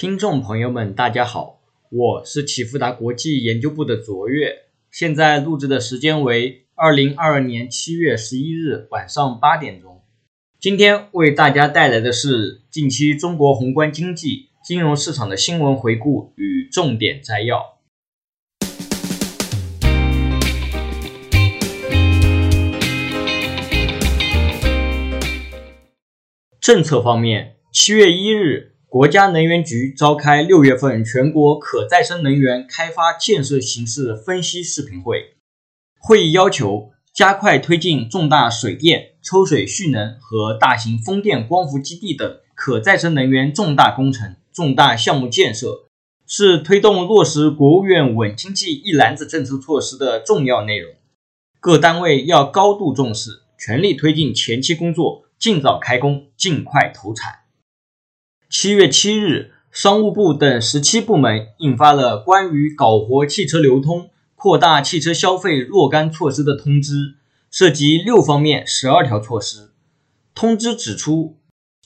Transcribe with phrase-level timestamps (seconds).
[0.00, 1.58] 听众朋友们，大家好，
[1.90, 10.00] 我是启富达国际研究部的卓越，现在录制的时间为二零二二年七月十一日晚上八点钟。
[10.60, 17.80] 今天为大家带来的是近期中国宏观经济、金融市场的新闻回顾与重点摘要。
[26.60, 28.77] 政策方面，七月一日。
[28.90, 35.34] 国家能源局召开六月份全国可再生能源开发建设形势分析视频会，
[35.98, 45.84] 会议要求加快推进重大水电、抽水蓄能和大型风电光伏基地等可再生能源重大工程、重大项目建设，
[46.26, 50.94] 是推动落实国务院稳经济一揽子政策措施的重要内容。
[51.60, 57.40] 各单位要高度重视，全力推进前期工作，尽早开工，尽快投产。
[58.50, 67.16] 七月七日，商务部等十七部门印发了关于搞活汽车流通、扩大汽车消费若干措施的通知，
[67.50, 69.72] 涉及六方面十二条措施。
[70.34, 71.36] 通知指出，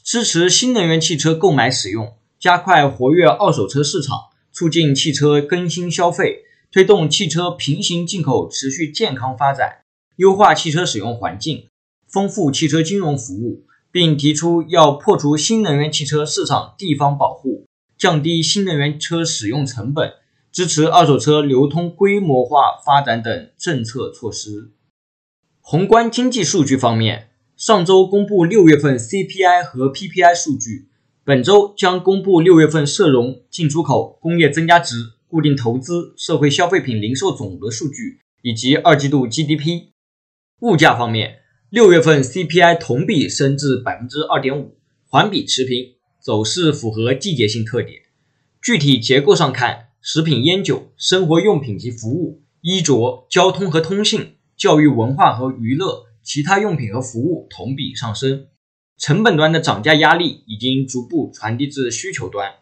[0.05, 4.17] 支持新能源汽车购买使用，加快活跃二手车市场，
[4.53, 9.79] 促进汽车更新消费，推动汽车平行进口持续健康发展，
[10.15, 11.67] 优化汽车使用环境，
[12.09, 13.65] 丰富汽车金融服务。
[13.93, 17.67] 并提出要破除新能源汽车市场地方保护，
[17.98, 20.15] 降低新能源车使用成本，
[20.51, 24.73] 支持二手车流通规模化发展等政策措施。
[25.61, 30.89] 宏观经济数据方面，上周公布六月份 CPI 和 PPI 数据，
[31.23, 34.97] 本周将公布六月份社融、进出口、工业增加值、
[35.29, 39.89] 固定投资、社会消费品零售总额数据以及二季度 GDP。
[40.61, 41.42] 物价方面。
[41.73, 44.77] 六月份 CPI 同比升至百分之二点五，
[45.09, 48.03] 环比持平，走势符合季节性特点。
[48.62, 58.48] 具体结构上看，食品烟酒、生活用品及服务、衣着、交通和通信、教育文化和娱乐、其他用品和服务同比上升。
[58.98, 62.52] 成本端的涨价压力已经逐步传递至需求端。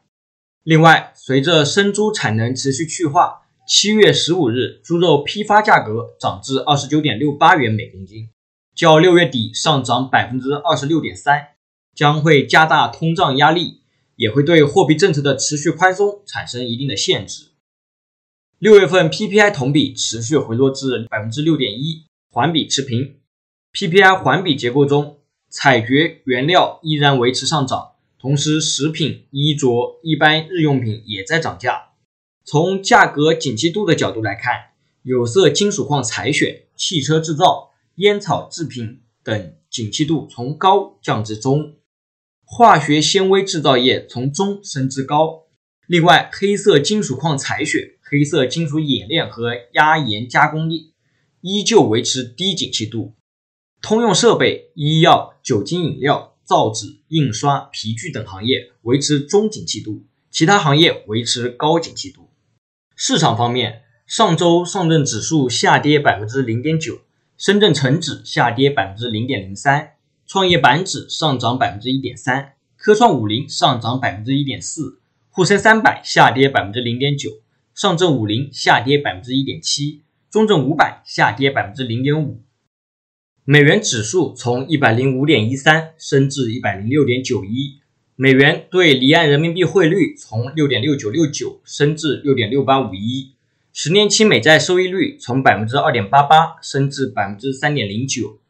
[0.62, 8.28] 另外，随着生猪产能持续去化，七月十五日猪肉批发价格涨至二十九点六八元每公斤。
[8.80, 11.48] 较六月底上涨百分之二十六点三，
[11.94, 13.82] 将会加大通胀压力，
[14.16, 17.48] 也会对货币政策的持续宽松产生一定的限制。
[18.58, 23.16] 六月份 PPI 同比持续回落至百分之六点一，环比持平。
[23.74, 25.18] PPI 环比结构中，
[25.50, 31.91] 采掘原料依然维持上涨，同时食品、衣着、一般日用品也在涨价。
[32.47, 34.70] 从价格景气度的角度来看，
[35.02, 37.69] 有色金属矿采选、汽车制造。
[38.00, 41.74] 烟草制品等景气度从高降至中，
[42.46, 45.42] 化学纤维制造业从中升至高。
[45.86, 50.84] 另外，黑色金属矿采选、黑色金属冶炼和压延加工业
[51.42, 53.12] 依旧维持低景气度。
[53.82, 62.30] 通用设备、医药、酒精饮料、造纸、印刷、皮具等行业维持中景气度，其他行业维持高景气度。
[62.96, 67.00] 市场方面，上周上证指数下跌百分之零点九。
[67.40, 69.92] 深圳成指下跌百分之零点零三，
[70.26, 77.30] 创业板指上涨百分之一点三，科创五零上涨百分之一点四，沪深三百下跌百分之零点九，
[77.74, 82.42] 上证五零下跌百分之一点七，中证五百下跌百分之零点五。
[83.44, 87.78] 美元指数从一百零五点一三升至一百零六点九一，
[88.16, 93.32] 美元对离岸人民币汇率从六点六九六九升至六点六八五一。
[93.72, 98.41] 十年期美债收益率从百分之二点八八升至百分之三点零九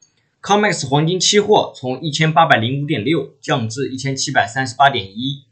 [0.43, 5.45] ，COMEX 黄金期货从一千八百零五点六降至一千七百三十八点一，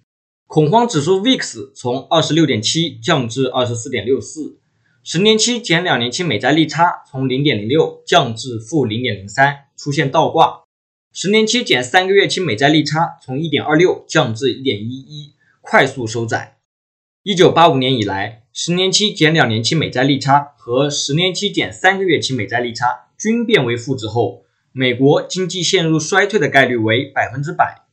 [0.46, 4.58] 恐慌指数 VIX 从二十六点七降至二十四点六四，
[5.04, 10.62] 十年期减两年期美债利差从零点零六降至负零点零三，出现倒挂，
[11.12, 16.56] 十年期减三个月期美债利差从一点二六降至一点一一，快速收窄。
[17.22, 18.44] 一九八五年以来。
[18.60, 27.84] 十年期减两年期美债利差和十年期减三个月期美债利差均变为负值后，美国经济陷入衰退的概率为百分之百。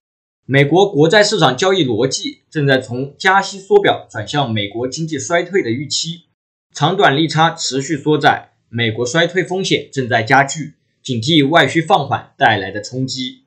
[0.48, 6.24] 美国国债市场交易逻辑正在从加息缩表转向美国经济衰退的预期，
[6.74, 10.74] 长短利差持续缩窄，美国衰退风险正在加剧，
[11.04, 13.44] 警惕外需放缓带来的冲击。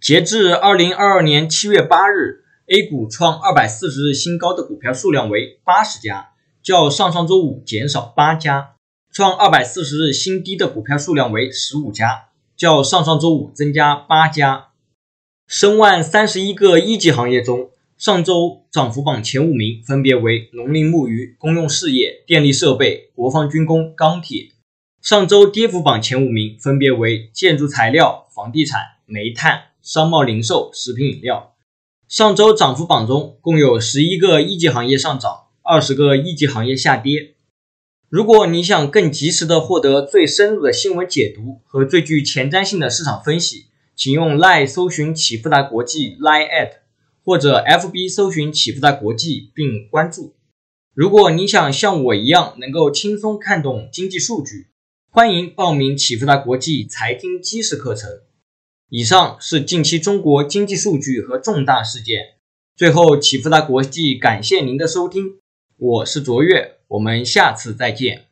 [0.00, 2.39] 截至二零二二年七月八日。
[2.72, 6.28] A 股创二百四十日新高的股票数量为八十家，
[6.62, 8.76] 较上上周五减少八家；
[9.12, 14.68] 创二百四十日新低的股票数量为十五家，较上上周五增加八家。
[15.48, 24.50] 申万三十一个一级行业中，上周涨幅榜前五名分别为农林牧渔、公用事业、电力设备、国防军工、钢铁。
[25.02, 31.52] 上周跌幅榜前五名分别为建筑材料、房地产、煤炭、商贸零售、食品饮料。
[32.10, 37.36] 上周涨幅榜中共有十一个一级行业上涨，二十个一级行业下跌。
[38.08, 46.70] 如果你想更及时的获得最深入的新闻解读和最具前瞻性的市场分析，请用 Line 搜寻启富达国际 Line at，
[47.24, 50.34] 或者 FB 搜寻启富达国际并关注。
[50.92, 54.66] 如果你想像我一样能够轻松看懂经济数据，
[55.12, 58.10] 欢迎报名启富达国际财经基石课程。
[58.92, 62.34] 以上是近期中国经济数据和重大事件。
[62.74, 65.38] 最后，启富达国际感谢您的收听，
[65.76, 68.29] 我是卓越，我们下次再见。